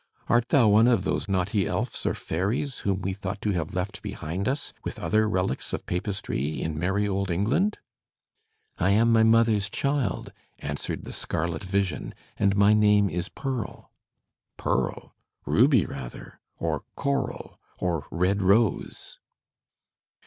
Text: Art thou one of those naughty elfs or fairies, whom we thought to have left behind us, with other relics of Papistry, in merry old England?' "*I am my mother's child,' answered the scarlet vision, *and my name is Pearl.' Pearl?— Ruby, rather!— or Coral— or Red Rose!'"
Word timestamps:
Art 0.29 0.49
thou 0.49 0.67
one 0.67 0.87
of 0.87 1.03
those 1.03 1.29
naughty 1.29 1.65
elfs 1.65 2.07
or 2.07 2.15
fairies, 2.15 2.79
whom 2.79 3.01
we 3.03 3.13
thought 3.13 3.39
to 3.43 3.51
have 3.51 3.75
left 3.75 4.01
behind 4.01 4.47
us, 4.47 4.73
with 4.83 4.97
other 4.97 5.29
relics 5.29 5.73
of 5.73 5.85
Papistry, 5.85 6.59
in 6.59 6.75
merry 6.79 7.07
old 7.07 7.29
England?' 7.29 7.77
"*I 8.79 8.89
am 8.93 9.13
my 9.13 9.21
mother's 9.21 9.69
child,' 9.69 10.33
answered 10.57 11.03
the 11.03 11.13
scarlet 11.13 11.63
vision, 11.63 12.15
*and 12.35 12.55
my 12.55 12.73
name 12.73 13.11
is 13.11 13.29
Pearl.' 13.29 13.91
Pearl?— 14.57 15.13
Ruby, 15.45 15.85
rather!— 15.85 16.39
or 16.59 16.81
Coral— 16.95 17.59
or 17.77 18.07
Red 18.09 18.41
Rose!'" 18.41 19.19